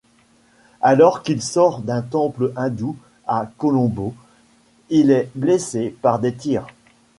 Alors 0.81 1.21
qu'il 1.21 1.43
sort 1.43 1.81
d'un 1.81 2.01
temple 2.01 2.53
hindou 2.55 2.95
à 3.27 3.47
Colombo, 3.59 4.15
il 4.89 5.11
est 5.11 5.29
blessé 5.35 5.95
par 6.01 6.17
des 6.17 6.33
tirs. 6.33 6.65